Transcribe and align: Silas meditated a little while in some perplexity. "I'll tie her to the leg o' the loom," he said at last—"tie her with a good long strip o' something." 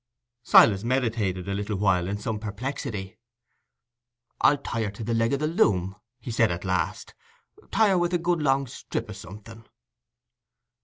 Silas 0.41 0.83
meditated 0.83 1.47
a 1.47 1.53
little 1.53 1.77
while 1.77 2.07
in 2.07 2.17
some 2.17 2.39
perplexity. 2.39 3.19
"I'll 4.39 4.57
tie 4.57 4.81
her 4.85 4.89
to 4.89 5.03
the 5.03 5.13
leg 5.13 5.31
o' 5.31 5.37
the 5.37 5.45
loom," 5.45 5.95
he 6.19 6.31
said 6.31 6.49
at 6.49 6.65
last—"tie 6.65 7.89
her 7.89 7.99
with 7.99 8.15
a 8.15 8.17
good 8.17 8.41
long 8.41 8.65
strip 8.65 9.11
o' 9.11 9.13
something." 9.13 9.63